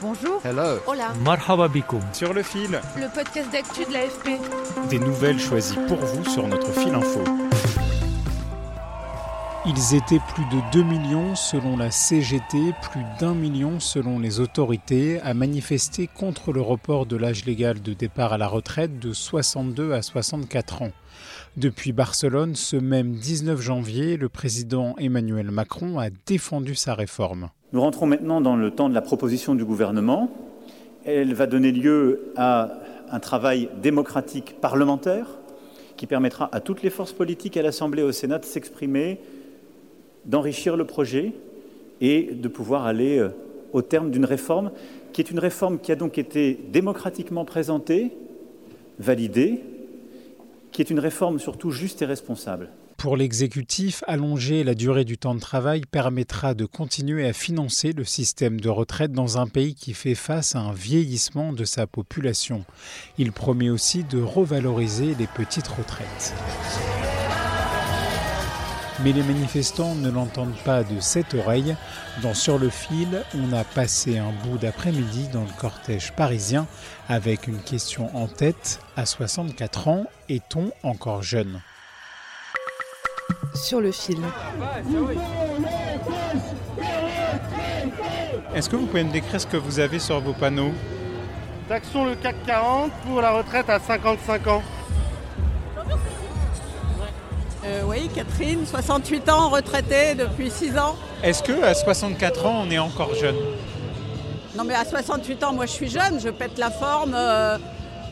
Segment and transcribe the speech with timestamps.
[0.00, 0.40] Bonjour.
[0.44, 0.78] Hello.
[0.86, 1.12] Hola.
[1.24, 1.68] Marhaba
[2.12, 4.38] sur le fil, Le podcast d'actu de l'AFP.
[4.90, 7.24] des nouvelles choisies pour vous sur notre fil info.
[9.66, 15.20] Ils étaient plus de 2 millions selon la CGT, plus d'un million selon les autorités,
[15.22, 19.92] à manifester contre le report de l'âge légal de départ à la retraite de 62
[19.94, 20.92] à 64 ans.
[21.56, 27.50] Depuis Barcelone, ce même 19 janvier, le président Emmanuel Macron a défendu sa réforme.
[27.72, 30.30] Nous rentrons maintenant dans le temps de la proposition du gouvernement.
[31.04, 32.78] Elle va donner lieu à
[33.10, 35.26] un travail démocratique parlementaire
[35.96, 39.18] qui permettra à toutes les forces politiques à l'Assemblée et au Sénat de s'exprimer,
[40.26, 41.32] d'enrichir le projet
[42.00, 43.30] et de pouvoir aller euh,
[43.72, 44.70] au terme d'une réforme
[45.12, 48.12] qui est une réforme qui a donc été démocratiquement présentée,
[48.98, 49.60] validée,
[50.72, 52.70] qui est une réforme surtout juste et responsable.
[52.98, 58.02] Pour l'exécutif, allonger la durée du temps de travail permettra de continuer à financer le
[58.02, 62.64] système de retraite dans un pays qui fait face à un vieillissement de sa population.
[63.16, 66.34] Il promet aussi de revaloriser les petites retraites.
[69.04, 71.76] Mais les manifestants ne l'entendent pas de cette oreille.
[72.22, 76.66] Dans Sur le fil, on a passé un bout d'après-midi dans le cortège parisien
[77.08, 78.80] avec une question en tête.
[78.96, 81.60] À 64 ans, est-on encore jeune?
[83.54, 84.18] Sur le fil.
[88.54, 90.72] Est-ce que vous pouvez me décrire ce que vous avez sur vos panneaux?
[91.68, 94.62] Taxons le CAC 40 pour la retraite à 55 ans.
[98.00, 100.96] Oui, Catherine, 68 ans, retraitée depuis 6 ans.
[101.22, 103.36] Est-ce que à 64 ans, on est encore jeune?
[104.56, 107.14] Non mais à 68 ans, moi je suis jeune, je pète la forme.
[107.14, 107.58] euh,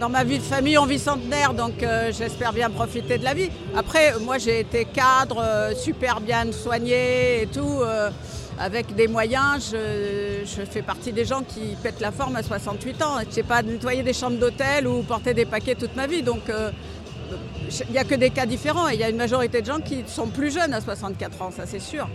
[0.00, 3.34] dans ma vie de famille, on vit centenaire, donc euh, j'espère bien profiter de la
[3.34, 3.50] vie.
[3.76, 8.10] Après, moi j'ai été cadre, euh, super bien soigné et tout, euh,
[8.58, 9.70] avec des moyens.
[9.70, 13.18] Je, je fais partie des gens qui pètent la forme à 68 ans.
[13.28, 16.48] Je sais pas nettoyer des chambres d'hôtel ou porter des paquets toute ma vie, donc
[16.48, 16.70] euh,
[17.88, 18.88] il n'y a que des cas différents.
[18.88, 21.50] Et il y a une majorité de gens qui sont plus jeunes à 64 ans,
[21.50, 22.08] ça c'est sûr.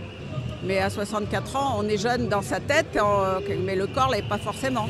[0.64, 4.22] Mais à 64 ans, on est jeune dans sa tête, en- mais le corps l'est
[4.28, 4.88] pas forcément.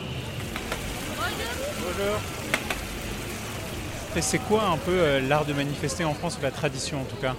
[4.16, 7.04] Et c'est quoi un peu euh, l'art de manifester en France, ou la tradition en
[7.04, 7.34] tout cas?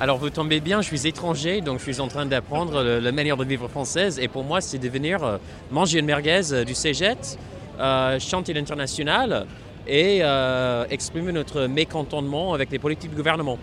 [0.00, 3.36] Alors vous tombez bien, je suis étranger, donc je suis en train d'apprendre la manière
[3.36, 4.18] de vivre française.
[4.18, 5.36] Et pour moi, c'est de venir euh,
[5.70, 7.38] manger une merguez euh, du Cégette,
[7.78, 9.46] euh, chanter l'international
[9.86, 13.58] et euh, exprimer notre mécontentement avec les politiques du gouvernement.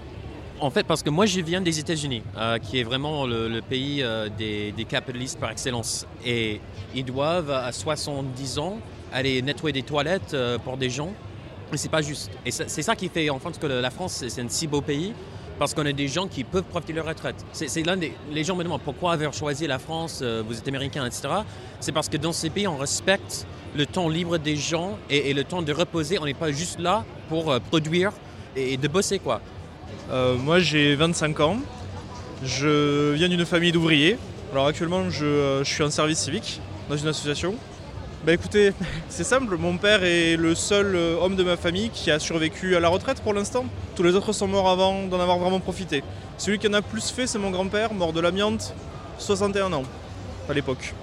[0.60, 4.04] En fait, parce que moi, je viens des États-Unis, euh, qui est vraiment le, pays
[4.04, 6.06] euh, des, capitalistes par excellence.
[6.24, 6.62] Et
[6.94, 8.78] ils doivent, à 70 ans,
[9.12, 11.12] aller nettoyer des toilettes pour des gens.
[11.74, 12.30] Et c'est pas juste.
[12.46, 15.14] Et c'est ça qui fait en France que la France, c'est un si beau pays
[15.62, 17.36] parce qu'on a des gens qui peuvent profiter de leur retraite.
[17.54, 20.68] C'est l'un des les gens me demandent pourquoi avoir choisi la France, euh, vous êtes
[20.68, 21.28] américain, etc.
[21.80, 23.46] C'est parce que dans ces pays, on respecte
[23.76, 26.18] le temps libre des gens et, le temps de reposer.
[26.18, 28.12] On n'est pas juste là pour euh, produire
[28.56, 29.40] et, de bosser quoi.
[30.10, 31.58] Euh, moi j'ai 25 ans.
[32.44, 34.18] Je viens d'une famille d'ouvriers.
[34.54, 37.54] Alors actuellement je suis en service civique dans une association.
[38.24, 38.74] Bah écoutez,
[39.10, 42.76] c'est simple, mon père est le seul euh, homme de ma famille qui a survécu
[42.76, 43.66] à la retraite pour l'instant.
[43.96, 46.04] Tous les autres sont morts avant d'en avoir vraiment profité.
[46.38, 48.76] Celui qui en a plus fait c'est mon grand-père, mort de l'amiante,
[49.18, 49.82] 61 ans
[50.48, 50.94] à l'époque.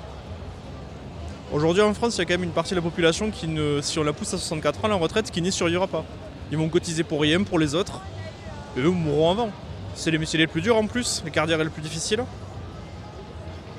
[1.52, 3.80] Aujourd'hui en France, il y a quand même une partie de la population qui, ne,
[3.82, 6.04] si on la pousse à 64 ans, la retraite, qui n'y survivra pas.
[6.52, 8.00] Ils vont cotiser pour rien pour les autres,
[8.76, 9.50] et eux mourront avant.
[9.96, 12.22] C'est les métiers les plus durs en plus, les carrières les plus difficiles.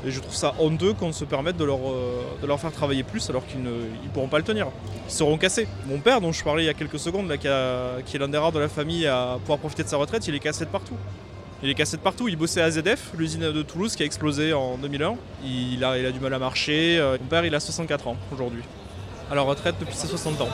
[0.06, 3.46] Et je trouve ça honteux qu'on se permette de leur, euh, faire travailler plus alors
[3.46, 3.72] qu'ils ne
[4.14, 4.68] pourront pas le tenir.
[5.08, 5.68] Ils seront cassés.
[5.88, 8.52] Mon père, dont je parlais il y a quelques secondes, qui est l'un des rares
[8.52, 10.96] de la famille à pouvoir profiter de sa retraite, il est cassé de partout.
[11.62, 12.30] Il est cassé de partout.
[12.30, 15.16] Il bossait à ZF, l'usine de Toulouse qui a explosé en 2001.
[15.44, 16.98] Il a, il a du mal à marcher.
[16.98, 18.64] Euh, Mon père, il a 64 ans aujourd'hui.
[19.30, 20.50] À la retraite depuis ses 60 ans.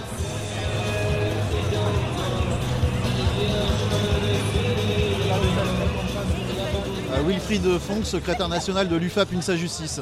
[7.46, 10.02] Euh, Wilfried Fong, secrétaire national de l'UFAP UNSA Justice.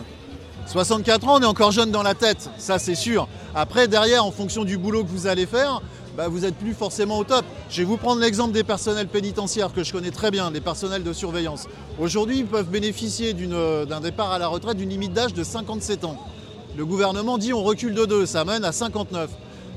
[0.66, 3.28] 64 ans, on est encore jeune dans la tête, ça c'est sûr.
[3.54, 5.82] Après, derrière, en fonction du boulot que vous allez faire,
[6.16, 7.44] bah, vous n'êtes plus forcément au top.
[7.70, 11.04] Je vais vous prendre l'exemple des personnels pénitentiaires que je connais très bien, les personnels
[11.04, 11.68] de surveillance.
[12.00, 16.18] Aujourd'hui, ils peuvent bénéficier d'un départ à la retraite d'une limite d'âge de 57 ans.
[16.78, 19.30] Le gouvernement dit on recule de deux, ça mène à 59.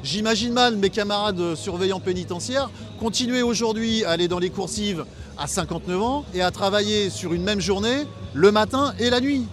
[0.03, 2.71] J'imagine mal mes camarades surveillants pénitentiaires
[3.01, 5.05] continuer aujourd'hui à aller dans les coursives
[5.39, 9.47] à 59 ans et à travailler sur une même journée le matin et la nuit,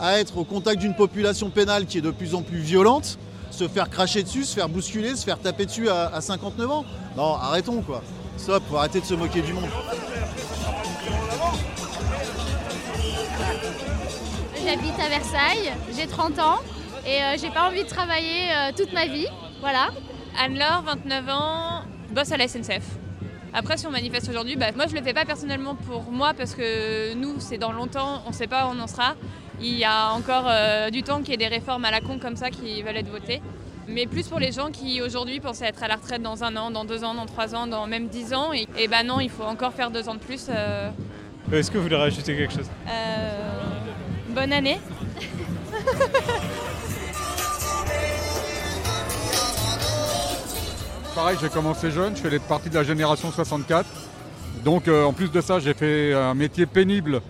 [0.00, 3.18] à être au contact d'une population pénale qui est de plus en plus violente,
[3.50, 6.84] se faire cracher dessus, se faire bousculer, se faire taper dessus à, 59 ans.
[7.16, 8.02] Non, arrêtons quoi.
[8.36, 9.68] Stop, faut arrêter de se moquer du monde.
[14.64, 16.58] J'habite à Versailles, j'ai 30 ans
[17.06, 19.26] et euh, j'ai pas envie de travailler euh, toute ma vie.
[19.60, 19.88] Voilà.
[20.38, 22.84] Anne-Laure, 29 ans, bosse à la SNCF.
[23.52, 26.54] Après, si on manifeste aujourd'hui, bah, moi je le fais pas personnellement pour moi parce
[26.54, 29.14] que nous, c'est dans longtemps, on sait pas où on en sera.
[29.60, 32.18] Il y a encore euh, du temps qu'il y ait des réformes à la con
[32.18, 33.42] comme ça qui veulent être votées.
[33.88, 36.70] Mais plus pour les gens qui aujourd'hui pensaient être à la retraite dans un an,
[36.70, 38.52] dans deux ans, dans trois ans, dans même dix ans.
[38.52, 40.46] Et, et ben non, il faut encore faire deux ans de plus.
[40.48, 40.90] Euh.
[41.52, 42.70] Est-ce que vous voulez rajouter quelque chose?
[42.88, 43.30] Euh,
[44.28, 44.78] Bonne année
[51.20, 53.86] Pareil, j'ai commencé jeune, je fais partie de la génération 64.
[54.64, 57.20] Donc euh, en plus de ça, j'ai fait un métier pénible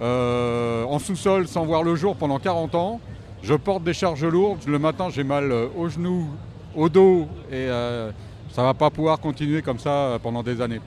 [0.00, 3.00] euh, en sous-sol sans voir le jour pendant 40 ans.
[3.44, 4.66] Je porte des charges lourdes.
[4.66, 6.30] Le matin, j'ai mal euh, au genou,
[6.74, 10.80] au dos et ça ne va pas pouvoir continuer comme ça pendant des années.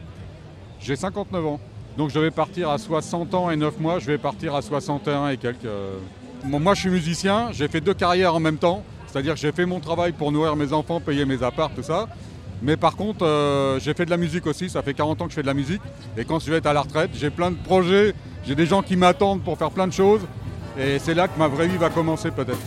[0.81, 1.59] J'ai 59 ans.
[1.97, 5.29] Donc je vais partir à 60 ans et 9 mois, je vais partir à 61
[5.29, 5.69] et quelques.
[6.43, 8.83] moi je suis musicien, j'ai fait deux carrières en même temps.
[9.15, 12.09] C'est-à-dire que j'ai fait mon travail pour nourrir mes enfants, payer mes apparts, tout ça.
[12.61, 15.29] Mais par contre, euh, j'ai fait de la musique aussi, ça fait 40 ans que
[15.29, 15.81] je fais de la musique.
[16.17, 18.13] Et quand je vais être à la retraite, j'ai plein de projets,
[18.45, 20.19] j'ai des gens qui m'attendent pour faire plein de choses.
[20.77, 22.59] Et c'est là que ma vraie vie va commencer peut-être.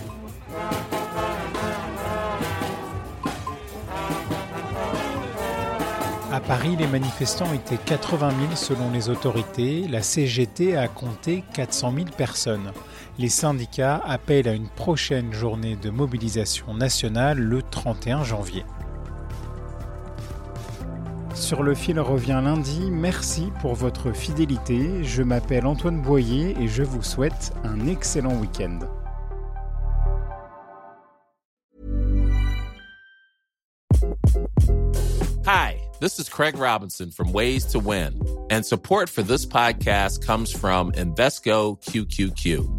[6.33, 9.87] À Paris, les manifestants étaient 80 000 selon les autorités.
[9.87, 12.71] La CGT a compté 400 000 personnes.
[13.19, 18.63] Les syndicats appellent à une prochaine journée de mobilisation nationale le 31 janvier.
[21.35, 22.89] Sur le fil revient lundi.
[22.89, 25.03] Merci pour votre fidélité.
[25.03, 28.79] Je m'appelle Antoine Boyer et je vous souhaite un excellent week-end.
[35.45, 38.13] Hi, this is Craig Robinson from Ways to Win,
[38.49, 42.78] and support for this podcast comes from Invesco QQQ.